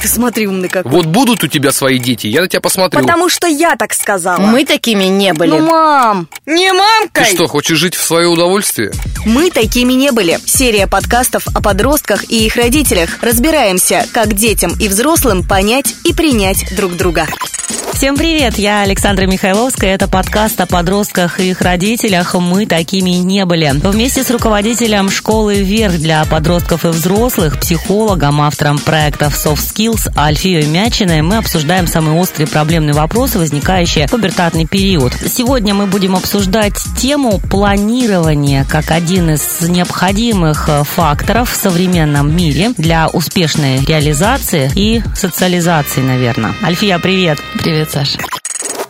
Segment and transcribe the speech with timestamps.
[0.00, 0.90] Ты смотри, умный какой.
[0.90, 3.00] Вот будут у тебя свои дети, я на тебя посмотрю.
[3.00, 4.38] Потому что я так сказала.
[4.38, 5.50] Мы такими не были.
[5.50, 7.34] Ну, мам, не Ты мамкой.
[7.34, 8.92] что, хочешь жить в свое удовольствие?
[9.24, 10.38] Мы такими не были.
[10.46, 13.18] Серия подкастов о подростках и их родителях.
[13.22, 17.26] Разбираемся, как детям и взрослым понять и принять друг друга.
[17.92, 19.96] Всем привет, я Александра Михайловская.
[19.96, 22.34] Это подкаст о подростках и их родителях.
[22.34, 23.72] Мы такими не были.
[23.74, 30.66] Вместе с руководителем школы «Вверх» для подростков и взрослых, психологом, автором проектов Soft Skills Альфией
[30.66, 35.12] Мячиной мы обсуждаем самые острые проблемные вопросы, возникающие в пубертатный период.
[35.14, 42.72] Сегодня мы будем обсуждать тему планирования как один из необходимых э, факторов в современном мире
[42.76, 46.54] для успешной реализации и социализации, наверное.
[46.62, 47.38] Альфия, привет!
[47.58, 48.18] Привет, Саша.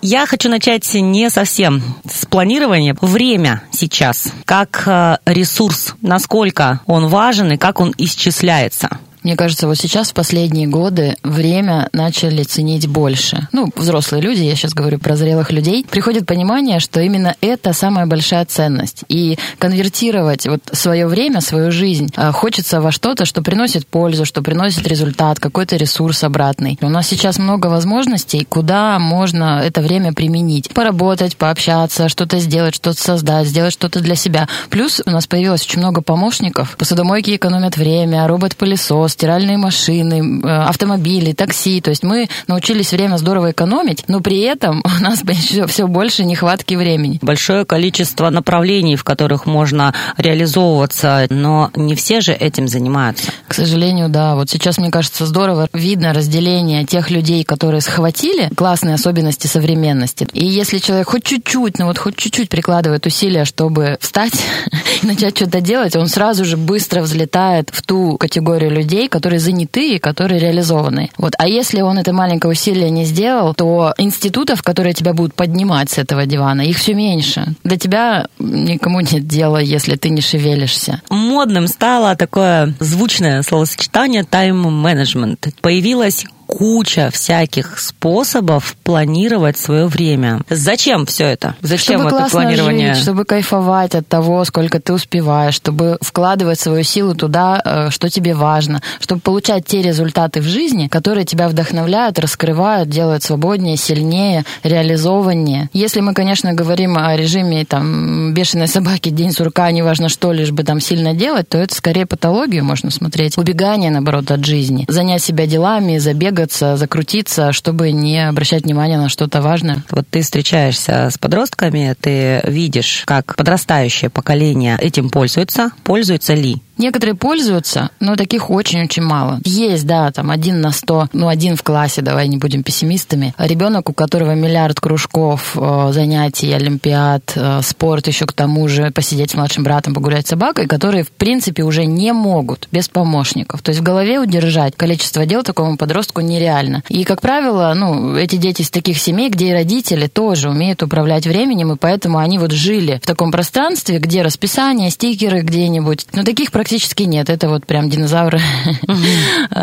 [0.00, 2.96] Я хочу начать не совсем с планирования.
[3.00, 8.98] Время сейчас как э, ресурс, насколько он важен и как он исчисляется.
[9.28, 13.46] Мне кажется, вот сейчас в последние годы время начали ценить больше.
[13.52, 18.06] Ну, взрослые люди, я сейчас говорю про зрелых людей, приходит понимание, что именно это самая
[18.06, 19.02] большая ценность.
[19.08, 24.40] И конвертировать вот свое время, свою жизнь а, хочется во что-то, что приносит пользу, что
[24.40, 26.78] приносит результат, какой-то ресурс обратный.
[26.80, 30.70] У нас сейчас много возможностей, куда можно это время применить.
[30.70, 34.48] Поработать, пообщаться, что-то сделать, что-то создать, сделать что-то для себя.
[34.70, 36.78] Плюс у нас появилось очень много помощников.
[36.78, 41.80] Посудомойки экономят время, робот-пылесос, стиральные машины, э, автомобили, такси.
[41.80, 46.24] То есть мы научились время здорово экономить, но при этом у нас еще все больше
[46.24, 47.18] нехватки времени.
[47.20, 53.32] Большое количество направлений, в которых можно реализовываться, но не все же этим занимаются.
[53.48, 54.36] К сожалению, да.
[54.36, 60.28] Вот сейчас, мне кажется, здорово видно разделение тех людей, которые схватили классные особенности современности.
[60.32, 64.34] И если человек хоть чуть-чуть, ну вот хоть чуть-чуть прикладывает усилия, чтобы встать
[65.02, 69.94] и начать что-то делать, он сразу же быстро взлетает в ту категорию людей, которые заняты
[69.94, 71.10] и которые реализованы.
[71.16, 71.34] Вот.
[71.38, 75.98] А если он это маленькое усилие не сделал, то институтов, которые тебя будут поднимать с
[75.98, 77.54] этого дивана, их все меньше.
[77.62, 81.02] До тебя никому нет дела, если ты не шевелишься.
[81.10, 85.48] Модным стало такое звучное словосочетание тайм-менеджмент.
[85.60, 90.40] Появилась куча всяких способов планировать свое время.
[90.48, 91.54] Зачем все это?
[91.60, 92.94] Зачем чтобы это планирование?
[92.94, 98.08] жить, чтобы кайфовать от того, сколько ты успеваешь, чтобы вкладывать свою силу туда, э, что
[98.08, 104.44] тебе важно, чтобы получать те результаты в жизни, которые тебя вдохновляют, раскрывают, делают свободнее, сильнее,
[104.62, 105.68] реализованнее.
[105.74, 110.64] Если мы, конечно, говорим о режиме там бешеной собаки, день сурка, неважно что, лишь бы
[110.64, 113.36] там сильно делать, то это скорее патологию можно смотреть.
[113.36, 114.86] Убегание, наоборот, от жизни.
[114.88, 115.98] Занять себя делами,
[116.38, 119.82] забегаться, закрутиться, чтобы не обращать внимания на что-то важное.
[119.90, 126.58] Вот ты встречаешься с подростками, ты видишь, как подрастающее поколение этим пользуется, пользуется ли?
[126.78, 129.40] Некоторые пользуются, но таких очень-очень мало.
[129.44, 133.34] Есть, да, там один на сто, ну один в классе, давай не будем пессимистами.
[133.36, 139.32] Ребенок, у которого миллиард кружков, э, занятий, олимпиад, э, спорт, еще к тому же посидеть
[139.32, 143.60] с младшим братом, погулять с собакой, которые, в принципе, уже не могут без помощников.
[143.62, 146.84] То есть в голове удержать количество дел такому подростку нереально.
[146.88, 151.26] И, как правило, ну, эти дети из таких семей, где и родители тоже умеют управлять
[151.26, 156.06] временем, и поэтому они вот жили в таком пространстве, где расписание, стикеры где-нибудь.
[156.12, 156.67] Но таких практически
[157.08, 157.30] нет.
[157.30, 158.40] Это вот прям динозавры,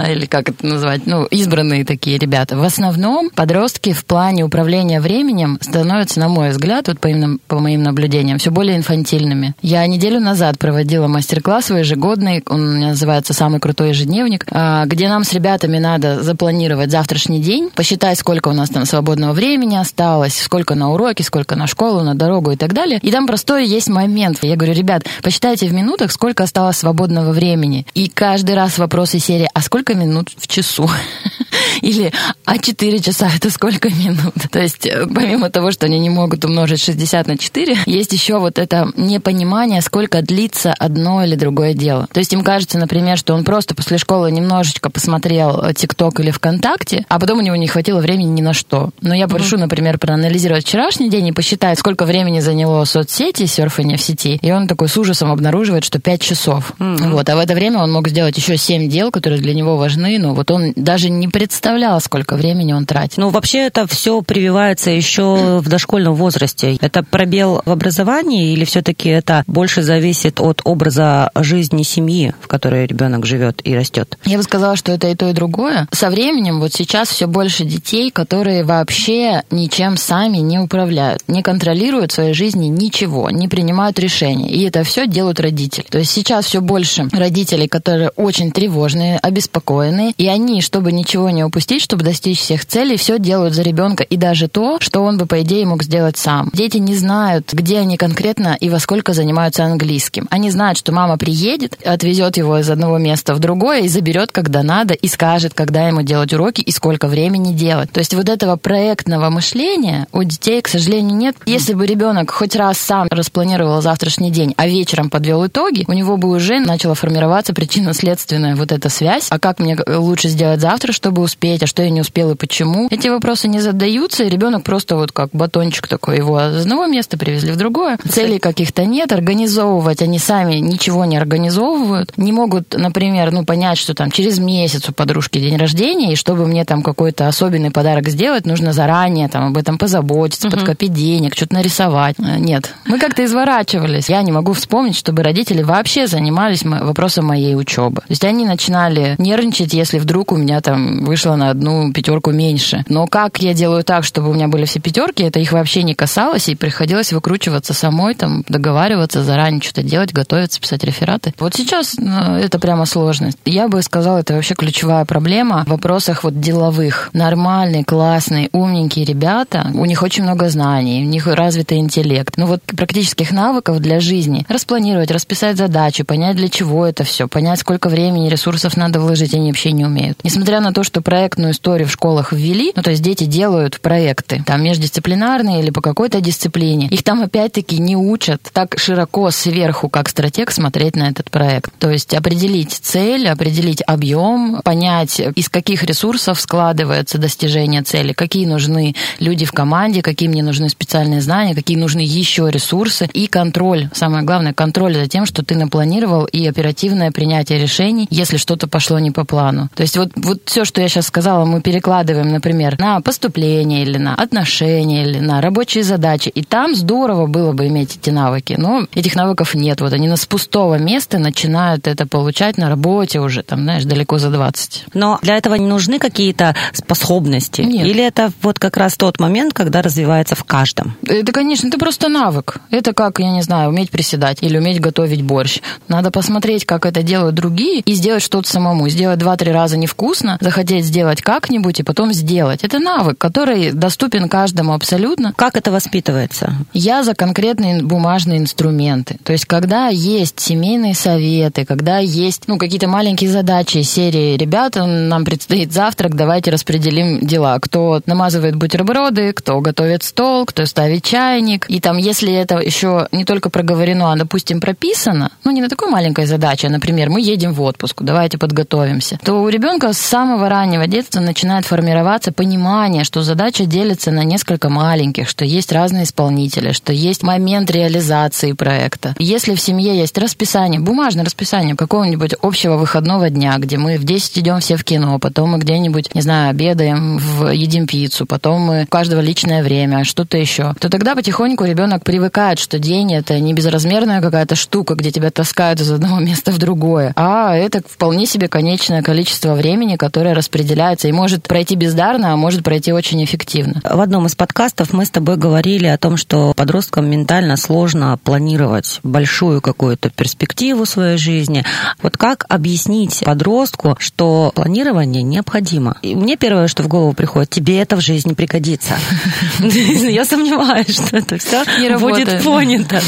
[0.10, 2.58] или как это назвать, ну, избранные такие ребята.
[2.58, 8.38] В основном подростки в плане управления временем становятся, на мой взгляд, вот по, моим наблюдениям,
[8.38, 9.54] все более инфантильными.
[9.62, 15.24] Я неделю назад проводила мастер-класс свой ежегодный, он называется «Самый крутой ежедневник», а, где нам
[15.24, 20.76] с ребятами надо запланировать завтрашний день, посчитать, сколько у нас там свободного времени осталось, сколько
[20.76, 23.00] на уроки, сколько на школу, на дорогу и так далее.
[23.02, 24.40] И там простой есть момент.
[24.42, 27.86] Я говорю, ребят, посчитайте в минутах, сколько осталось свободного времени.
[27.94, 30.90] И каждый раз вопросы серии, а сколько минут в часу?
[31.82, 32.12] Или,
[32.46, 34.34] а 4 часа это сколько минут?
[34.52, 38.40] То есть, э, помимо того, что они не могут умножить 60 на 4, есть еще
[38.40, 42.08] вот это непонимание, сколько длится одно или другое дело.
[42.12, 46.32] То есть им кажется, например, что он просто после школы немножечко посмотрел э, ТикТок или
[46.32, 48.92] ВКонтакте, а потом у него не хватило времени ни на что.
[49.02, 54.02] Но я прошу, например, проанализировать вчерашний день и посчитать, сколько времени заняло соцсети, серфание в
[54.02, 56.74] сети, и он такой с ужасом обнаруживает, что 5 часов.
[57.00, 60.18] Вот, а в это время он мог сделать еще семь дел, которые для него важны,
[60.20, 63.18] но вот он даже не представлял, сколько времени он тратит.
[63.18, 66.78] Ну, вообще это все прививается еще в дошкольном возрасте.
[66.82, 72.86] Это пробел в образовании или все-таки это больше зависит от образа жизни семьи, в которой
[72.86, 74.18] ребенок живет и растет?
[74.26, 75.88] Я бы сказала, что это и то, и другое.
[75.92, 82.12] Со временем вот сейчас все больше детей, которые вообще ничем сами не управляют, не контролируют
[82.12, 84.50] в своей жизни ничего, не принимают решения.
[84.50, 85.86] И это все делают родители.
[85.90, 86.75] То есть сейчас все больше
[87.12, 92.98] родителей, которые очень тревожные, обеспокоенные, и они, чтобы ничего не упустить, чтобы достичь всех целей,
[92.98, 96.50] все делают за ребенка, и даже то, что он бы, по идее, мог сделать сам.
[96.54, 100.28] Дети не знают, где они конкретно и во сколько занимаются английским.
[100.30, 104.64] Они знают, что мама приедет, отвезет его из одного места в другое и заберет, когда
[104.64, 107.92] надо, и скажет, когда ему делать уроки и сколько времени делать.
[107.92, 111.36] То есть вот этого проектного мышления у детей, к сожалению, нет.
[111.46, 116.18] Если бы ребенок хоть раз сам распланировал завтрашний день, а вечером подвел итоги, у него
[116.18, 119.28] бы уже начала формироваться причинно-следственная вот эта связь.
[119.30, 122.88] А как мне лучше сделать завтра, чтобы успеть, а что я не успел и почему?
[122.90, 127.18] Эти вопросы не задаются, и ребенок просто вот как батончик такой, его из одного места
[127.18, 127.98] привезли в другое.
[128.08, 132.14] Целей каких-то нет, организовывать они сами ничего не организовывают.
[132.18, 136.46] Не могут, например, ну, понять, что там через месяц у подружки день рождения, и чтобы
[136.46, 140.58] мне там какой-то особенный подарок сделать, нужно заранее там об этом позаботиться, угу.
[140.58, 142.16] подкопить денег, что-то нарисовать.
[142.20, 142.74] Э, нет.
[142.86, 144.10] Мы как-то изворачивались.
[144.10, 148.02] Я не могу вспомнить, чтобы родители вообще занимались вопросом моей учебы.
[148.02, 152.84] То есть они начинали нервничать, если вдруг у меня там вышло на одну пятерку меньше.
[152.88, 155.96] Но как я делаю так, чтобы у меня были все пятерки, это их вообще не
[155.96, 161.34] касалось, и приходилось выкручиваться самой, там, договариваться, заранее что-то делать, готовиться, писать рефераты.
[161.40, 163.38] Вот сейчас ну, это прямо сложность.
[163.46, 167.10] Я бы сказала, это вообще ключевая проблема в вопросах вот деловых.
[167.14, 172.36] Нормальные, классные, умненькие ребята, у них очень много знаний, у них развитый интеллект.
[172.38, 174.46] Ну вот практических навыков для жизни.
[174.50, 179.48] Распланировать, расписать задачи, понять, для чего это все, понять, сколько времени, ресурсов надо вложить, они
[179.48, 180.20] вообще не умеют.
[180.24, 184.44] Несмотря на то, что проектную историю в школах ввели, ну то есть дети делают проекты,
[184.46, 190.10] там междисциплинарные или по какой-то дисциплине, их там опять-таки не учат так широко сверху, как
[190.10, 191.72] стратег, смотреть на этот проект.
[191.80, 198.96] То есть определить цель, определить объем, понять, из каких ресурсов складывается достижение цели, какие нужны
[199.20, 203.90] люди в команде, какие мне нужны специальные знания, какие нужны еще ресурсы и контроль.
[203.94, 209.00] Самое главное, контроль за тем, что ты напланировал и оперативное принятие решений, если что-то пошло
[209.00, 209.70] не по плану.
[209.76, 213.98] То есть вот, вот все, что я сейчас сказала, мы перекладываем, например, на поступление или
[213.98, 216.30] на отношения или на рабочие задачи.
[216.30, 218.56] И там здорово было бы иметь эти навыки.
[218.58, 219.82] Но этих навыков нет.
[219.82, 224.30] Вот они с пустого места начинают это получать на работе уже, там, знаешь, далеко за
[224.30, 224.86] 20.
[224.94, 227.62] Но для этого не нужны какие-то способности?
[227.62, 227.86] Нет.
[227.86, 230.96] Или это вот как раз тот момент, когда развивается в каждом?
[231.08, 232.58] Это, конечно, это просто навык.
[232.72, 235.60] Это как, я не знаю, уметь приседать или уметь готовить борщ.
[235.88, 238.88] Надо посмотреть, как это делают другие, и сделать что-то самому.
[238.88, 242.64] Сделать два-три раза невкусно, захотеть сделать как-нибудь и потом сделать.
[242.64, 245.34] Это навык, который доступен каждому абсолютно.
[245.36, 246.54] Как это воспитывается?
[246.72, 249.18] Я за конкретные бумажные инструменты.
[249.26, 255.26] То есть, когда есть семейные советы, когда есть ну, какие-то маленькие задачи серии «Ребята, нам
[255.26, 257.60] предстоит завтрак, давайте распределим дела».
[257.60, 261.66] Кто намазывает бутерброды, кто готовит стол, кто ставит чайник.
[261.70, 265.90] И там, если это еще не только проговорено, а, допустим, прописано, ну, не на такой
[266.06, 270.50] маленькой задаче, а, например, мы едем в отпуск, давайте подготовимся, то у ребенка с самого
[270.50, 276.74] раннего детства начинает формироваться понимание, что задача делится на несколько маленьких, что есть разные исполнители,
[276.74, 279.16] что есть момент реализации проекта.
[279.18, 284.38] Если в семье есть расписание, бумажное расписание какого-нибудь общего выходного дня, где мы в 10
[284.38, 288.84] идем все в кино, потом мы где-нибудь, не знаю, обедаем, в, едим пиццу, потом мы
[288.84, 293.54] у каждого личное время, что-то еще, то тогда потихоньку ребенок привыкает, что день это не
[293.56, 298.48] безразмерная какая-то штука, где тебя таскают из одного места в другое, а это вполне себе
[298.48, 303.82] конечное количество времени, которое распределяется и может пройти бездарно, а может пройти очень эффективно.
[303.84, 309.00] В одном из подкастов мы с тобой говорили о том, что подросткам ментально сложно планировать
[309.04, 311.64] большую какую-то перспективу своей жизни.
[312.02, 315.98] Вот как объяснить подростку, что планирование необходимо?
[316.02, 318.96] И мне первое, что в голову приходит, тебе это в жизни пригодится.
[319.60, 321.64] Я сомневаюсь, что это все
[321.98, 323.02] будет понято.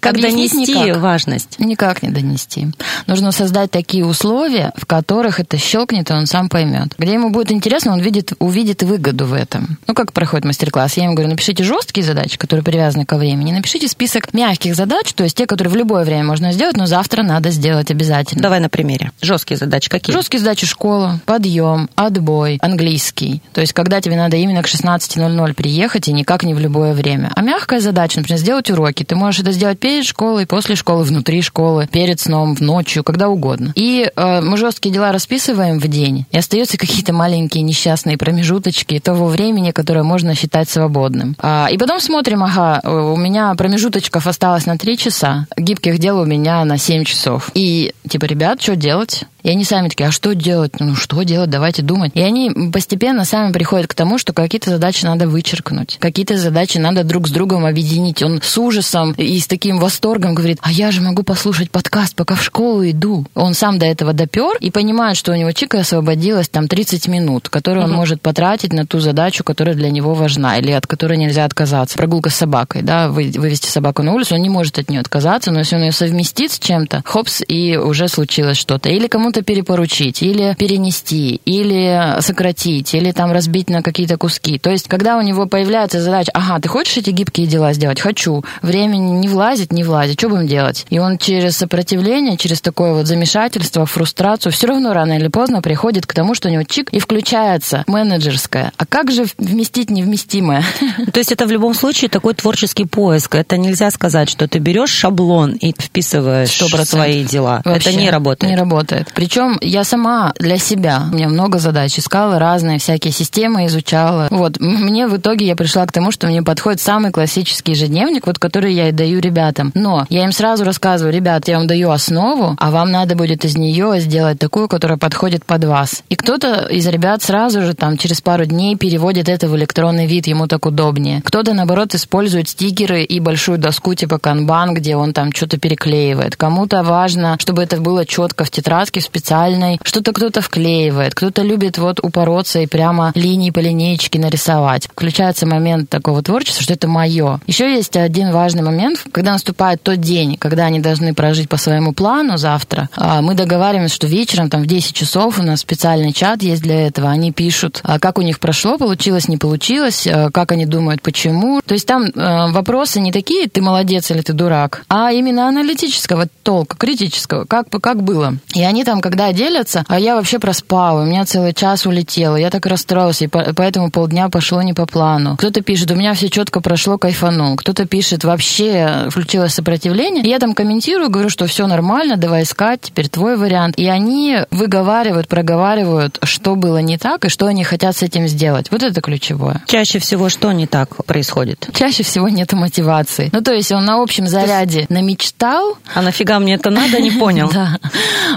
[0.00, 1.58] Как донести важность?
[1.58, 2.68] Никак не донести.
[3.06, 6.94] Нужно создать такие условия, в которых это щелкнет, и он сам поймет.
[6.98, 9.78] Где ему будет интересно, он видит, увидит выгоду в этом.
[9.86, 10.96] Ну, как проходит мастер-класс?
[10.96, 15.24] Я ему говорю, напишите жесткие задачи, которые привязаны ко времени, напишите список мягких задач, то
[15.24, 18.42] есть те, которые в любое время можно сделать, но завтра надо сделать обязательно.
[18.42, 19.12] Давай на примере.
[19.20, 20.14] Жесткие задачи какие?
[20.14, 23.42] Жесткие задачи школа, подъем, отбой, английский.
[23.52, 27.32] То есть, когда тебе надо именно к 16.00 приехать и никак не в любое время.
[27.34, 29.04] А мягкая задача, например, сделать уроки.
[29.04, 33.02] Ты можешь это сделать перед школой, после школы, внутри школы, перед перед сном, в ночью,
[33.02, 33.72] когда угодно.
[33.74, 39.26] И э, мы жесткие дела расписываем в день, и остаются какие-то маленькие несчастные промежуточки того
[39.26, 41.34] времени, которое можно считать свободным.
[41.40, 46.24] А, и потом смотрим, ага, у меня промежуточков осталось на 3 часа, гибких дел у
[46.24, 47.50] меня на 7 часов.
[47.54, 49.24] И типа, ребят, что делать?
[49.46, 50.72] И они сами такие, а что делать?
[50.80, 51.50] Ну, что делать?
[51.50, 52.10] Давайте думать.
[52.14, 55.98] И они постепенно сами приходят к тому, что какие-то задачи надо вычеркнуть.
[56.00, 58.24] Какие-то задачи надо друг с другом объединить.
[58.24, 62.34] Он с ужасом и с таким восторгом говорит, а я же могу послушать подкаст, пока
[62.34, 63.24] в школу иду.
[63.36, 67.48] Он сам до этого допер и понимает, что у него чика освободилось там 30 минут,
[67.48, 71.44] которые он может потратить на ту задачу, которая для него важна или от которой нельзя
[71.44, 71.96] отказаться.
[71.96, 75.60] Прогулка с собакой, да, вывести собаку на улицу, он не может от нее отказаться, но
[75.60, 78.88] если он ее совместит с чем-то, хопс, и уже случилось что-то.
[78.88, 84.58] Или кому-то кому-то перепоручить, или перенести, или сократить, или там разбить на какие-то куски.
[84.58, 88.00] То есть, когда у него появляется задача, ага, ты хочешь эти гибкие дела сделать?
[88.00, 88.44] Хочу.
[88.62, 90.18] Времени не влазит, не влазит.
[90.18, 90.86] Что будем делать?
[90.90, 96.06] И он через сопротивление, через такое вот замешательство, фрустрацию, все равно рано или поздно приходит
[96.06, 98.72] к тому, что у него чик и включается менеджерская.
[98.76, 100.64] А как же вместить невместимое?
[101.12, 103.34] То есть это в любом случае такой творческий поиск.
[103.34, 106.84] Это нельзя сказать, что ты берешь шаблон и вписываешь 100%.
[106.84, 107.60] свои дела.
[107.64, 108.50] Вообще это не работает.
[108.50, 109.12] Не работает.
[109.26, 114.28] Причем я сама для себя, у меня много задач, искала разные всякие системы, изучала.
[114.30, 118.38] Вот, мне в итоге я пришла к тому, что мне подходит самый классический ежедневник, вот
[118.38, 119.72] который я и даю ребятам.
[119.74, 123.56] Но я им сразу рассказываю, ребят, я вам даю основу, а вам надо будет из
[123.56, 126.04] нее сделать такую, которая подходит под вас.
[126.08, 130.28] И кто-то из ребят сразу же там через пару дней переводит это в электронный вид,
[130.28, 131.20] ему так удобнее.
[131.24, 136.36] Кто-то, наоборот, использует стикеры и большую доску типа канбан, где он там что-то переклеивает.
[136.36, 139.78] Кому-то важно, чтобы это было четко в тетрадке, в специальной.
[139.82, 144.88] Что-то кто-то вклеивает, кто-то любит вот упороться и прямо линии по линеечке нарисовать.
[144.92, 147.40] Включается момент такого творчества, что это мое.
[147.46, 151.94] Еще есть один важный момент, когда наступает тот день, когда они должны прожить по своему
[151.94, 152.90] плану завтра.
[152.94, 156.86] А, мы договариваемся, что вечером, там в 10 часов у нас специальный чат есть для
[156.86, 157.08] этого.
[157.08, 161.60] Они пишут, а, как у них прошло, получилось, не получилось, а, как они думают, почему.
[161.64, 166.76] То есть там вопросы не такие, ты молодец или ты дурак, а именно аналитического толка,
[166.76, 168.34] критического, как, как было.
[168.54, 172.50] И они там, когда делятся, а я вообще проспала, у меня целый час улетел, я
[172.50, 175.36] так расстроился, и поэтому полдня пошло не по плану.
[175.36, 177.56] Кто-то пишет, у меня все четко прошло, кайфанул.
[177.56, 180.22] Кто-то пишет, вообще включилось сопротивление.
[180.24, 183.78] Я там комментирую, говорю, что все нормально, давай искать, теперь твой вариант.
[183.78, 188.70] И они выговаривают, проговаривают, что было не так и что они хотят с этим сделать.
[188.70, 189.62] Вот это ключевое.
[189.66, 191.68] Чаще всего что не так происходит?
[191.74, 193.30] Чаще всего нет мотивации.
[193.32, 195.78] Ну, то есть он на общем заряде намечтал.
[195.94, 197.50] А нафига мне это надо, не понял.
[197.56, 197.78] Да.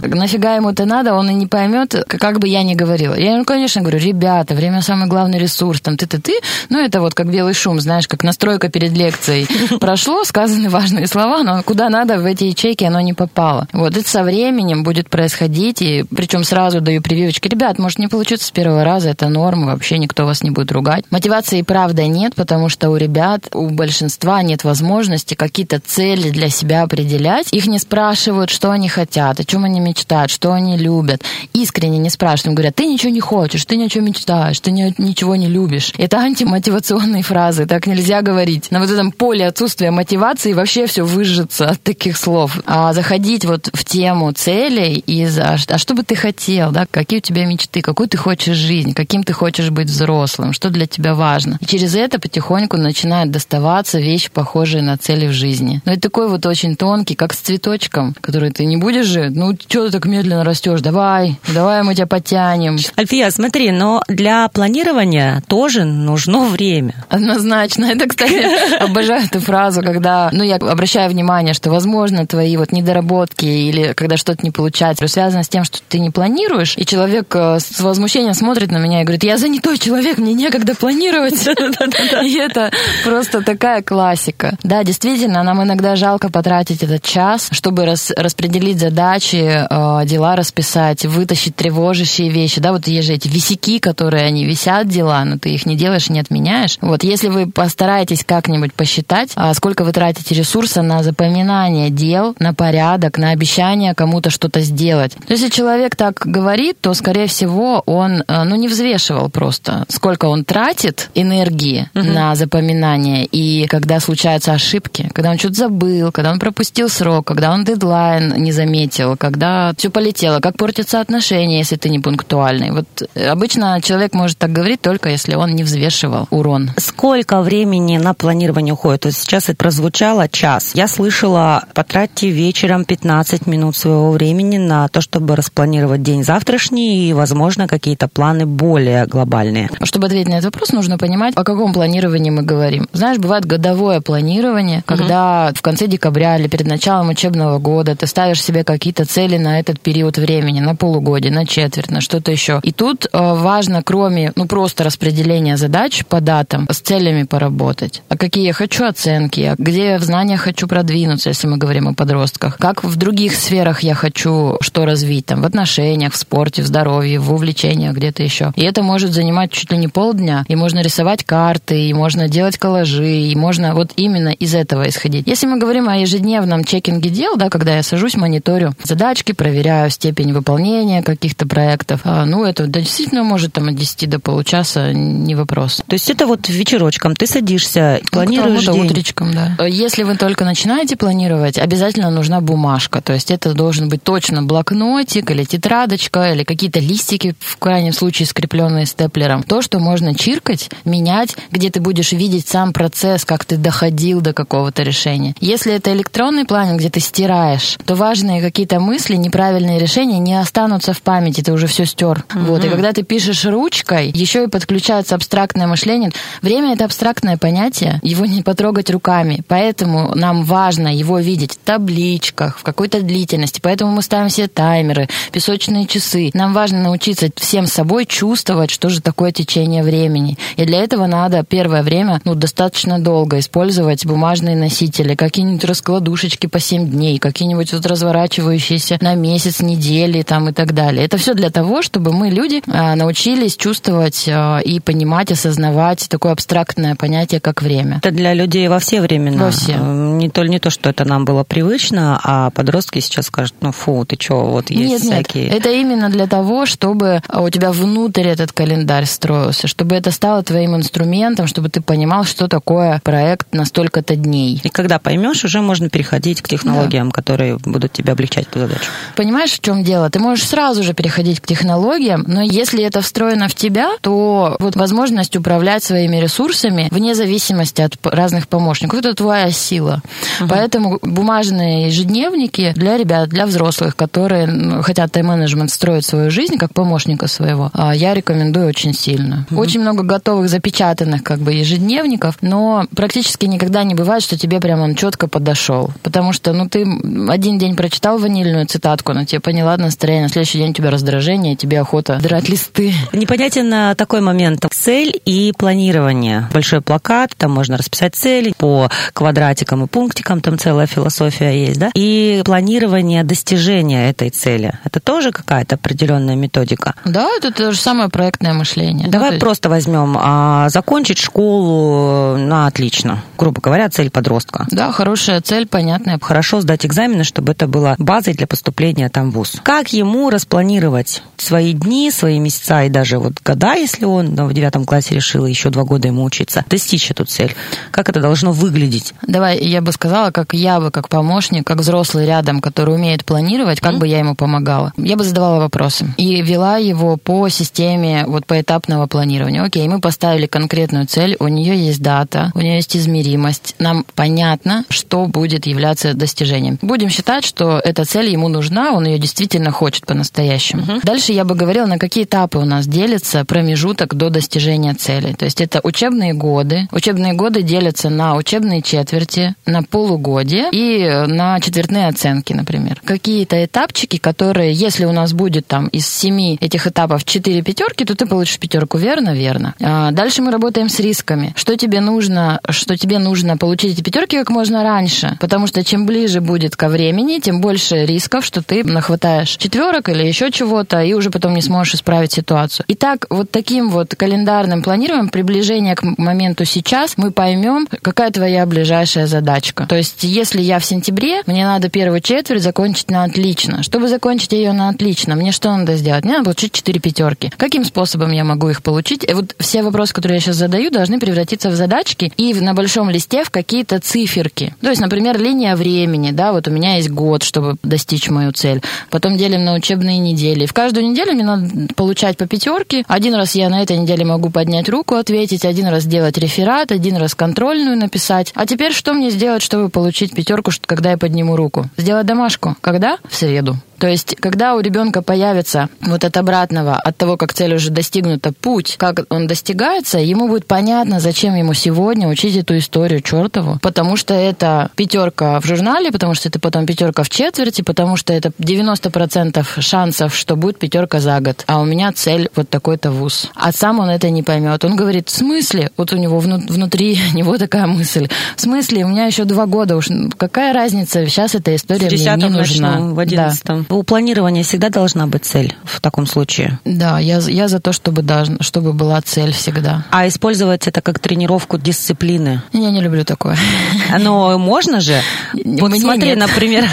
[0.02, 3.16] Нафига ему это надо, он и не поймет, как бы я ни говорила.
[3.16, 6.34] Я ему, конечно, говорю, ребята, время самый главный ресурс, там ты-ты-ты.
[6.70, 9.48] Ну, это вот как белый шум, знаешь, как настройка перед лекцией.
[9.80, 13.68] Прошло, сказаны важные слова, но куда надо в эти ячейки оно не попало.
[13.74, 17.48] Вот это со временем будет происходить, и причем сразу даю прививочки.
[17.48, 21.06] Ребят, может не получится с первого раза, это норма, вообще никто вас не будет ругать.
[21.10, 26.50] Мотивации и правда нет, потому что у ребят, у большинства нет возможности какие-то цели для
[26.50, 27.52] себя определять.
[27.52, 31.22] Их не спрашивают, что они хотят, о чем они мечтают, что они любят.
[31.54, 34.94] Искренне не спрашивают, говорят, ты ничего не хочешь, ты ни о чем мечтаешь, ты ни,
[34.98, 35.94] ничего не любишь.
[35.98, 38.72] Это антимотивационные фразы, так нельзя говорить.
[38.72, 42.58] На вот этом поле отсутствия мотивации вообще все выжжется от таких слов.
[42.66, 47.20] А заходить вот в тему целей и а, а что бы ты хотел, да, какие
[47.20, 51.16] у тебя мечты, какую ты хочешь жизнь, каким ты хочешь быть взрослым, что для тебя
[51.16, 51.58] важно.
[51.60, 55.82] И через это потихоньку начинают доставаться вещи, похожие на цели в жизни.
[55.84, 59.54] Но это такой вот очень тонкий, как с цветочком, который ты не будешь же, ну,
[59.68, 62.78] что ты так медленно растешь, давай, давай мы тебя потянем.
[62.98, 67.06] Альфия, смотри, но для планирования тоже нужно время.
[67.10, 67.86] Однозначно.
[67.86, 68.46] Это, кстати,
[68.84, 74.18] обожаю эту фразу, когда, ну, я обращаю внимание, что, возможно, твои вот недоработки или когда
[74.18, 78.34] что-то не получается, связано с тем, что ты не планируешь, и человек э, с возмущением
[78.34, 81.48] смотрит на меня и говорит, я занятой человек, мне некогда планировать.
[82.24, 82.72] И это
[83.04, 84.58] просто такая классика.
[84.64, 91.56] Да, действительно, нам иногда жалко потратить этот час, чтобы распределить задачи, э, дела расписать, вытащить
[91.56, 92.60] тревожащие вещи.
[92.60, 96.10] Да, вот есть же эти висяки, которые они висят, дела, но ты их не делаешь,
[96.10, 96.78] не отменяешь.
[96.82, 102.54] Вот если вы постараетесь как-нибудь посчитать, а сколько вы тратите ресурса на запоминание дел, на
[102.54, 105.14] порядок, на обещание кому-то что-то сделать.
[105.30, 110.44] Если человек так говорит, то, скорее всего, он, э, ну, не взвешивал просто, сколько он
[110.44, 112.04] тратит энергии угу.
[112.04, 113.26] на запоминание.
[113.26, 118.34] И когда случаются ошибки, когда он что-то забыл, когда он пропустил срок, когда он дедлайн
[118.36, 122.72] не заметил, когда все полетело прилетело, как портятся отношения, если ты не пунктуальный.
[122.72, 122.86] Вот
[123.16, 126.72] э, обычно человек может так говорить только если он не взвешивал урон.
[126.78, 129.06] Сколько времени на планирование уходит?
[129.06, 130.72] Вот сейчас это прозвучало час.
[130.74, 137.14] Я слышала, потратьте вечером 15 минут своего времени на то, чтобы распланировать день завтрашний и,
[137.14, 139.70] возможно, какие-то планы более глобальные.
[139.84, 142.88] Чтобы ответить на этот вопрос, нужно понимать, о каком планировании мы говорим.
[142.94, 148.42] Знаешь, бывает годовое планирование, когда в конце декабря или перед началом учебного года ты ставишь
[148.42, 152.60] себе какие-то цели на этот период времени, на полугодие, на четверть, на что-то еще.
[152.64, 158.02] И тут э, важно, кроме ну просто распределения задач по датам, с целями поработать.
[158.10, 161.94] А какие я хочу оценки, а где в знаниях хочу продвинуться, если мы говорим о
[161.94, 162.58] подростках.
[162.58, 167.20] Как в других сферах я хочу что развить, там, в отношениях, в спорте, в здоровье,
[167.20, 168.52] в увлечениях, где-то еще.
[168.56, 172.58] И это может занимать чуть ли не полдня, и можно рисовать карты, и можно делать
[172.58, 175.28] коллажи, и можно вот именно из этого исходить.
[175.28, 180.34] Если мы говорим о ежедневном чекинге дел, да, когда я сажусь, мониторю задачки, проверяю степень
[180.34, 185.82] выполнения каких-то проектов, а, ну, это действительно может там от 10 до получаса, не вопрос.
[185.88, 188.86] То есть это вот вечерочком ты садишься, планируешь ну, день.
[188.86, 189.66] утречком, да.
[189.66, 193.02] Если вы только начинаете планировать, обязательно нужна бумажка.
[193.02, 198.26] То есть это должен быть точно блокнотик или тетрадочка, или какие-то листики, в крайнем случае
[198.26, 199.44] скрепленные степлером.
[199.44, 204.34] То, что можно чиркать, менять, где ты будешь видеть сам процесс, как ты доходил до
[204.34, 205.36] какого-то решения.
[205.40, 210.94] Если это электронный планинг, где ты стираешь, то важные какие-то мысли, неправильные решения не останутся
[210.94, 212.26] в памяти, ты уже все стер.
[212.30, 212.46] Mm-hmm.
[212.46, 212.66] Вот.
[212.66, 216.12] И когда ты пишешь ручкой, еще и подключается абстрактное мышление.
[216.42, 219.42] Время это абстрактное понятие, его не потрогать руками.
[219.48, 223.60] Поэтому нам важно его видеть в табличках, в какой-то длительности.
[223.62, 226.32] Поэтому мы ставим все таймеры, песочные часы.
[226.34, 230.38] Нам важно научиться всем собой чувствовать, что же такое течение времени.
[230.56, 236.60] И для этого надо первое время ну, достаточно долго использовать бумажные носители, какие-нибудь раскладушечки по
[236.60, 241.06] 7 дней, какие-нибудь вот разворачивающиеся на месяц, недели там и так далее.
[241.06, 246.32] Это все для того, чтобы мы, люди, а, научились чувствовать а, и понимать, осознавать такое
[246.32, 247.98] абстрактное понятие, как время.
[247.98, 249.46] Это для людей во все времена.
[249.46, 249.76] Во все.
[249.76, 254.06] Не то, не то, что это нам было привычно, а подростки сейчас скажут, ну фу,
[254.06, 255.46] ты что, вот есть нет, всякие...
[255.46, 260.44] Нет, это именно для того, чтобы у тебя внутрь этот календарь строился, чтобы это стало
[260.44, 264.60] твоим инструментом, чтобы ты понимал, что такое проект на столько-то дней.
[264.64, 267.14] И когда поймешь, уже можно переходить к технологиям, да.
[267.14, 268.86] которые будут тебе облегчать эту задачу.
[269.16, 270.10] Понимаешь, в чем дело?
[270.10, 274.76] Ты можешь сразу же переходить к технологиям, но если это встроено в тебя, то вот
[274.76, 280.02] возможность управлять своими ресурсами вне зависимости от разных помощников, это твоя сила.
[280.40, 280.50] Угу.
[280.50, 287.28] Поэтому бумажные ежедневники для ребят, для взрослых, которые хотят тайм-менеджмент строить свою жизнь как помощника
[287.28, 289.46] своего, а, я рекомендую очень сильно.
[289.52, 289.60] Угу.
[289.60, 294.82] Очень много готовых запечатанных как бы ежедневников, но практически никогда не бывает, что тебе прям
[294.82, 295.92] он четко подошел.
[296.04, 296.86] Потому что, ну, ты
[297.30, 301.56] один день прочитал ванильную цитатку, но тебе поняла настроение, на следующий день у тебя раздражение,
[301.56, 302.94] тебе охота драть листы.
[303.14, 304.66] Непонятен а, такой момент.
[304.72, 306.50] Цель и планирование.
[306.54, 311.92] Большой плакат, там можно расписать цели по квадратикам и пунктикам, там целая философия есть, да?
[311.96, 314.74] И планирование достижения этой цели.
[314.84, 316.96] Это тоже какая-то определенная методика?
[317.06, 319.10] Да, это то же самое проектное мышление.
[319.10, 323.24] Давай ну, просто возьмем, а, закончить школу на отлично.
[323.38, 324.66] Грубо говоря, цель подростка.
[324.72, 326.20] Да, хорошая цель, понятная.
[326.22, 329.58] Хорошо сдать экзамены, чтобы это было базой для поступления там ВУЗ.
[329.64, 334.54] Как ему распланировать свои дни, свои месяца и даже вот года, если он ну, в
[334.54, 337.56] девятом классе решил еще два года ему учиться, достичь эту цель?
[337.92, 339.14] Как это должно выглядеть?
[339.26, 343.80] Давай, я бы сказала, как я бы, как помощник, как взрослый рядом, который умеет планировать,
[343.80, 344.00] как mm-hmm.
[344.00, 344.94] бы я ему помогала.
[344.98, 349.64] Я бы задавала вопросы и вела его по системе вот поэтапного планирования.
[349.64, 354.86] Окей, мы поставили конкретную цель, у нее есть дата, у нее есть измеримость, нам понятно,
[354.90, 356.80] что будет являться достижением.
[356.82, 360.84] Будем считать, что эта цель ему нужна, он ее действительно хочет по-настоящему.
[360.84, 361.00] Mm-hmm.
[361.04, 365.34] Дальше я бы говорила, на какие этапы у нас делится промежуток до достижения цели.
[365.34, 366.88] То есть это учебные годы.
[366.92, 373.02] Учебные годы делятся на учебные четверти, на полугодие и на четвертные оценки, например.
[373.04, 378.16] Какие-то этапчики, которые, если у нас будет там из семи этих этапов четыре пятерки, то
[378.16, 379.34] ты получишь пятерку, верно?
[379.34, 379.76] Верно.
[379.82, 381.54] А дальше мы работаем с рисками.
[381.56, 386.06] Что тебе нужно, что тебе нужно получить эти пятерки как можно раньше, потому что чем
[386.06, 391.14] ближе будет ко времени, тем больше рисков, что ты нахватаешь четверок или еще чего-то, и
[391.14, 392.86] уже потом не сможешь исправить ситуацию.
[392.90, 399.26] Итак, вот таким вот календарным планированием приближение к моменту сейчас мы поймем, какая твоя ближайшая
[399.26, 399.88] задачка.
[399.88, 403.82] То есть, если я в сентябре, мне надо первую четверть закончить на отлично.
[403.82, 406.24] Чтобы закончить ее на отлично, мне что надо сделать?
[406.24, 407.52] Мне надо получить 4 пятерки.
[407.58, 409.24] Каким способом я могу их получить?
[409.28, 413.10] И вот все вопросы, которые я сейчас задаю, должны превратиться в задачки и на большом
[413.10, 414.76] листе в какие-то циферки.
[414.82, 418.84] То есть, например, линия времени, да, вот у меня есть год, чтобы достичь мою цель.
[419.10, 420.66] Потом делим на учебные недели.
[420.66, 423.04] В каждую неделю мне надо получать по пятерке.
[423.08, 427.18] Один раз я на этой неделе могу поднять руку, ответить, один раз сделать реферат, один
[427.18, 428.52] раз контрольную написать.
[428.56, 431.90] А теперь что мне сделать, чтобы получить пятерку, когда я подниму руку?
[431.98, 432.76] Сделать домашку.
[432.82, 433.18] Когда?
[433.28, 433.76] В среду.
[434.00, 438.54] То есть, когда у ребенка появится вот от обратного, от того, как цель уже достигнута,
[438.54, 443.78] путь, как он достигается, ему будет понятно, зачем ему сегодня учить эту историю чертову.
[443.82, 448.34] Потому что это пятерка в журнале, потому что это потом пятерка в четверти, потому что
[448.34, 451.64] это 90% шансов, что будет пятерка за год.
[451.68, 453.52] А у меня цель вот такой-то вуз.
[453.56, 454.84] А сам он это не поймет.
[454.86, 455.92] Он говорит, в смысле?
[455.98, 458.30] Вот у него внутри него такая мысль.
[458.56, 459.06] В смысле?
[459.06, 460.08] У меня еще два года уж.
[460.38, 461.26] Какая разница?
[461.26, 463.00] Сейчас эта история мне не нужна.
[463.00, 463.84] в 11 да.
[463.90, 466.80] У планирования всегда должна быть цель в таком случае.
[466.86, 470.06] Да, я, я за то, чтобы, должна, чтобы была цель всегда.
[470.12, 472.62] А использовать это как тренировку дисциплины?
[472.72, 473.58] Я не люблю такое.
[474.20, 475.20] Но можно же.
[475.54, 476.38] Вот Мне смотри, нет.
[476.40, 476.86] например,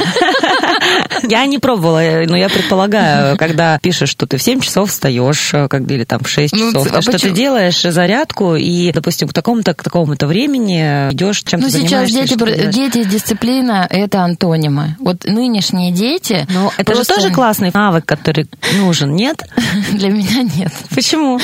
[1.28, 5.90] я не пробовала, но я предполагаю, когда пишешь, что ты в 7 часов встаешь, как
[5.90, 7.34] или там в 6 Ну, часов, а что ты почему?
[7.34, 12.26] делаешь зарядку и, допустим, к такому-то к такому-то времени идешь чем-то Ну, сейчас занимаешься, дети,
[12.28, 12.74] что-то делаешь.
[12.74, 14.96] дети и дисциплина– это антонимы.
[14.98, 16.46] Вот нынешние дети...
[16.50, 18.46] Но это же тоже классный навык, который
[18.78, 19.42] нужен, нет?
[19.92, 20.72] Для меня нет.
[20.94, 21.38] Почему?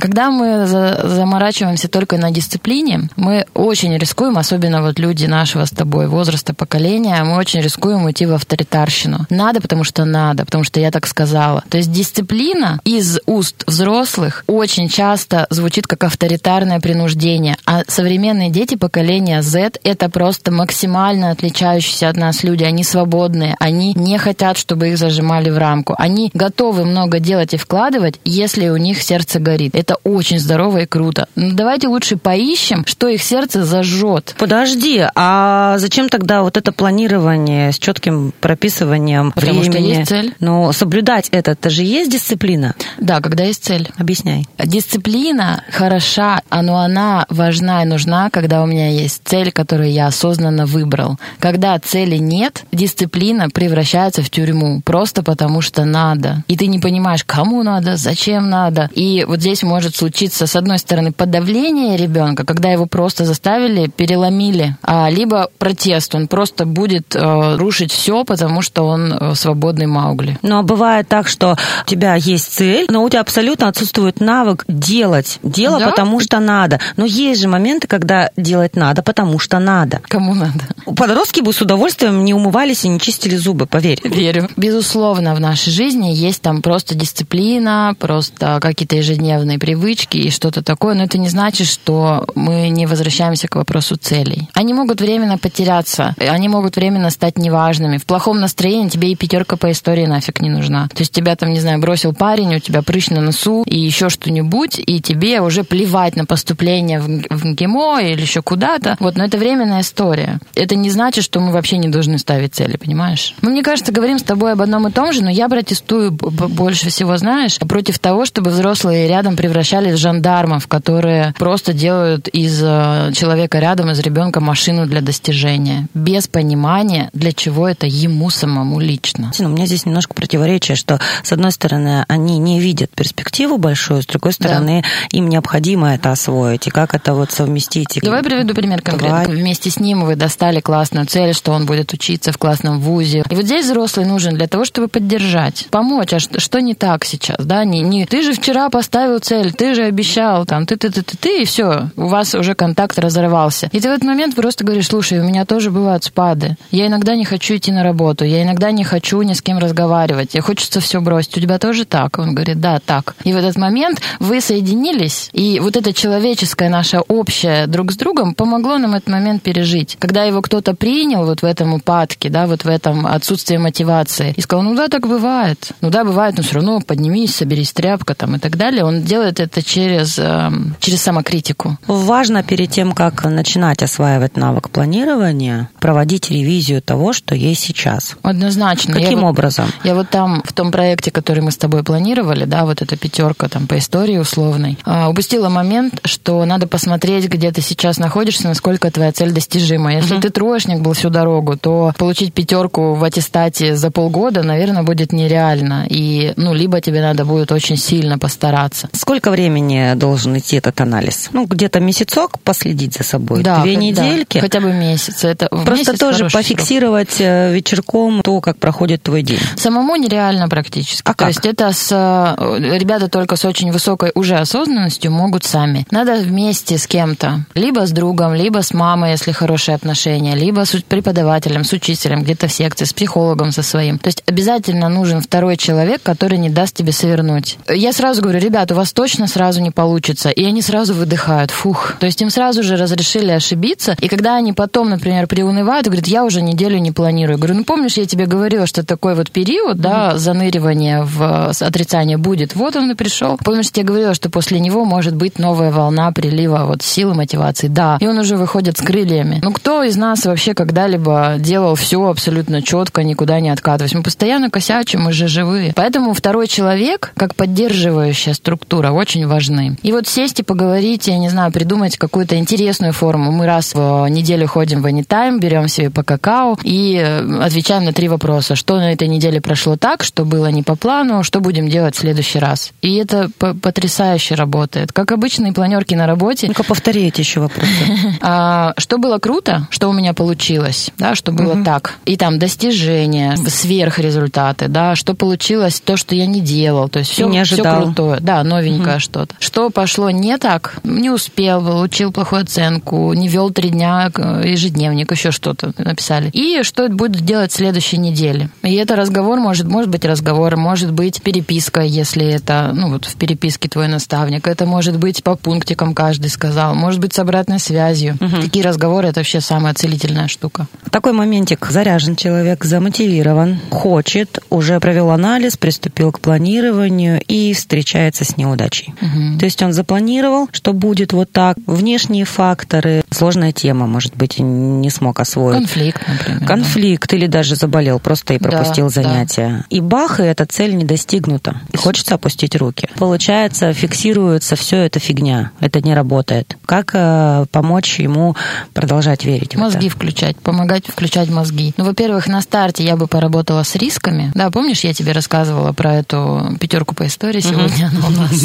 [0.00, 5.70] Когда мы за- заморачиваемся только на дисциплине, мы очень рискуем, особенно вот люди нашего с
[5.70, 9.26] тобой возраста, поколения, мы очень рискуем уйти в авторитарщину.
[9.30, 11.64] Надо, потому что надо, потому что я так сказала.
[11.68, 17.56] То есть дисциплина из уст взрослых очень часто звучит как авторитарное принуждение.
[17.64, 22.64] А современные дети поколения Z— это просто максимально отличающиеся от нас люди.
[22.64, 25.94] Они свободные, они не хотят, чтобы их зажимали в рамку.
[25.98, 29.74] Они готовы много делать и вкладывать, если у них сердце горит.
[29.74, 31.28] Это очень здорово и круто.
[31.36, 34.34] Но давайте лучше поищем, что их сердце зажжет.
[34.38, 39.88] Подожди, а зачем тогда вот это планирование с четким прописыванием Потому что времени?
[39.98, 40.34] есть цель.
[40.40, 42.74] Но соблюдать это, это же есть дисциплина?
[42.98, 43.88] Да, когда есть цель.
[43.98, 44.46] Объясняй.
[44.58, 50.66] Дисциплина хороша, но она важна и нужна, когда у меня есть цель, которую я осознанно
[50.66, 51.18] выбрал.
[51.38, 54.39] Когда цели нет, дисциплина превращается в тюрьму,
[54.84, 56.44] просто потому что надо.
[56.48, 58.88] И ты не понимаешь, кому надо, зачем надо.
[58.94, 64.76] И вот здесь может случиться, с одной стороны, подавление ребенка, когда его просто заставили, переломили,
[64.82, 70.38] а, либо протест, он просто будет э, рушить все, потому что он э, свободный Маугли.
[70.42, 75.38] Но бывает так, что у тебя есть цель, но у тебя абсолютно отсутствует навык делать
[75.42, 75.90] дело, Да?
[75.90, 76.80] потому что надо.
[76.96, 80.00] Но есть же моменты, когда делать надо, потому что надо.
[80.08, 80.64] Кому надо?
[80.96, 84.00] Подростки бы с удовольствием не умывались и не чистили зубы, поверь.
[84.20, 84.50] Верю.
[84.58, 90.94] Безусловно, в нашей жизни есть там просто дисциплина, просто какие-то ежедневные привычки и что-то такое,
[90.94, 94.50] но это не значит, что мы не возвращаемся к вопросу целей.
[94.52, 97.96] Они могут временно потеряться, они могут временно стать неважными.
[97.96, 100.88] В плохом настроении тебе и пятерка по истории нафиг не нужна.
[100.88, 104.10] То есть тебя там, не знаю, бросил парень, у тебя прыщ на носу и еще
[104.10, 108.98] что-нибудь, и тебе уже плевать на поступление в, МГИМО или еще куда-то.
[109.00, 110.40] Вот, но это временная история.
[110.54, 113.34] Это не значит, что мы вообще не должны ставить цели, понимаешь?
[113.40, 116.90] Мы, мне кажется, говорим с тобой об одном и том же, но я протестую больше
[116.90, 123.12] всего, знаешь, против того, чтобы взрослые рядом превращались в жандармов, которые просто делают из э,
[123.14, 129.30] человека рядом, из ребенка машину для достижения, без понимания, для чего это ему самому лично.
[129.38, 134.02] Ну, У меня здесь немножко противоречие, что, с одной стороны, они не видят перспективу большую,
[134.02, 136.66] с другой стороны, им необходимо это освоить.
[136.66, 138.00] И как это вот совместить?
[138.02, 139.22] Давай приведу пример конкретно.
[139.24, 139.36] Давай.
[139.36, 143.22] Вместе с ним вы достали классную цель, что он будет учиться в классном вузе.
[143.30, 143.66] И вот здесь
[144.00, 146.12] взрослый нужен для того, чтобы поддержать, помочь.
[146.12, 147.44] А что, что не так сейчас?
[147.44, 147.64] Да?
[147.64, 151.42] Не, не, ты же вчера поставил цель, ты же обещал, там, ты, ты, ты, ты,
[151.42, 153.68] и все, у вас уже контакт разорвался.
[153.72, 156.56] И ты в этот момент просто говоришь, слушай, у меня тоже бывают спады.
[156.70, 160.34] Я иногда не хочу идти на работу, я иногда не хочу ни с кем разговаривать,
[160.34, 161.36] я хочется все бросить.
[161.36, 162.18] У тебя тоже так?
[162.18, 163.14] Он говорит, да, так.
[163.24, 168.34] И в этот момент вы соединились, и вот это человеческое наше общее друг с другом
[168.34, 169.96] помогло нам этот момент пережить.
[169.98, 173.89] Когда его кто-то принял вот в этом упадке, да, вот в этом отсутствии мотивации,
[174.36, 175.72] и сказал, ну да, так бывает.
[175.80, 178.84] Ну да, бывает, но все равно поднимись, соберись, тряпка там и так далее.
[178.84, 181.76] Он делает это через, эм, через самокритику.
[181.86, 188.16] Важно перед тем, как начинать осваивать навык планирования, проводить ревизию того, что есть сейчас.
[188.22, 188.96] Однозначно.
[188.96, 189.66] Я Каким вот- образом?
[189.84, 193.48] Я вот там, в том проекте, который мы с тобой планировали, да, вот эта пятерка
[193.48, 198.90] там по истории условной, а, упустила момент, что надо посмотреть, где ты сейчас находишься, насколько
[198.90, 199.94] твоя цель достижима.
[199.94, 205.12] Если ты троечник был всю дорогу, то получить пятерку в аттестате за полгода, наверное, будет
[205.12, 205.86] нереально.
[205.88, 208.88] И, ну, либо тебе надо будет очень сильно постараться.
[208.92, 211.30] Сколько времени должен идти этот анализ?
[211.32, 214.38] Ну, где-то месяцок последить за собой, Да, две да, недельки.
[214.38, 215.24] хотя бы месяц.
[215.24, 216.42] Это Просто месяц тоже хороший срок.
[216.42, 219.38] пофиксировать э, вечерком то, как проходит твой день?
[219.56, 221.02] Самому нереально практически.
[221.04, 221.28] А То как?
[221.28, 225.86] есть это с э, ребята только с очень высокой уже осознанностью могут сами.
[225.90, 230.72] Надо вместе с кем-то, либо с другом, либо с мамой, если хорошие отношения, либо с
[230.82, 233.98] преподавателем, с учителем, где-то в секции, с психологом со своим.
[233.98, 237.58] То есть обязательно нужен второй человек, который не даст тебе свернуть.
[237.68, 240.30] Я сразу говорю, ребят, у вас точно сразу не получится.
[240.30, 241.94] И они сразу выдыхают, фух.
[242.00, 243.96] То есть им сразу же разрешили ошибиться.
[244.00, 247.36] И когда они потом, например, приунывают, говорят, я уже неделю не планирую.
[247.36, 251.64] Я говорю, ну помнишь, я тебе говорила, что такой вот период, да, заныривания в э,
[251.64, 252.54] отрицание будет.
[252.56, 253.38] Вот он и пришел.
[253.44, 257.68] Помнишь, я тебе говорила, что после него может быть новая волна прилива вот силы, мотивации.
[257.68, 257.98] Да.
[258.00, 259.40] И он уже выходит с крыльями.
[259.42, 263.94] Ну кто из нас вообще когда-либо делал все абсолютно четко, никуда не откатываясь?
[263.94, 265.72] Мы постоянно косячим, мы же живые.
[265.76, 269.76] Поэтому второй человек, как поддерживающая структура, очень важны.
[269.82, 273.30] И вот сесть и поговорить, я не знаю, придумать какую-то интересную форму.
[273.30, 277.92] Мы раз в неделю ходим в Anytime, берем себе по какао и э, отвечаем на
[277.92, 278.56] три вопроса.
[278.56, 281.98] Что на этой неделе прошло так, что было не по плану, что будем делать в
[281.98, 282.72] следующий раз.
[282.80, 284.92] И это потрясающе работает.
[284.92, 286.46] Как обычные планерки на работе.
[286.48, 287.68] Ну-ка, повтори эти еще вопросы.
[288.20, 291.94] А, что было круто, что у меня получилось, да, что было так.
[292.04, 296.88] И там достижения, сверхрезультаты, да, что получилось, то, что я не делал.
[296.88, 297.82] То есть все, не ожидал.
[297.82, 298.20] крутое.
[298.20, 299.34] Да, новенькое что-то.
[299.38, 304.10] Что пошло не так, не успел, получил плохую оценку, не вел три дня
[304.44, 306.30] ежедневник, еще что-то написали.
[306.32, 308.50] И что будет делать в следующей неделе.
[308.62, 313.16] И это разговор может, может быть разговор, может быть переписка, если это, ну вот в
[313.16, 314.46] переписке твой наставник.
[314.46, 318.09] Это может быть по пунктикам каждый сказал, может быть с обратной связью.
[318.18, 320.66] Такие разговоры это вообще самая целительная штука.
[320.90, 321.66] Такой моментик.
[321.70, 328.94] Заряжен человек, замотивирован, хочет, уже провел анализ, приступил к планированию и встречается с неудачей.
[329.38, 331.56] То есть он запланировал, что будет вот так.
[331.66, 335.58] Внешние факторы, сложная тема, может быть, не смог освоить.
[335.58, 336.46] Конфликт, например.
[336.46, 339.02] Конфликт или даже заболел просто и Да, пропустил да.
[339.02, 339.64] занятия.
[339.70, 341.60] И бах, и эта цель не достигнута.
[341.72, 342.88] И хочется опустить руки.
[342.96, 345.52] Получается, фиксируется все это фигня.
[345.60, 346.56] Это не работает.
[346.66, 348.36] Как э, помочь ему
[348.74, 349.96] продолжать верить в Мозги это?
[349.96, 351.72] включать, помогать включать мозги.
[351.76, 354.32] Ну, во-первых, на старте я бы поработала с рисками.
[354.34, 358.40] Да, помнишь, я тебе рассказывала про эту пятерку по истории сегодня она у нас.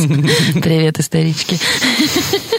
[0.62, 1.60] Привет, исторички.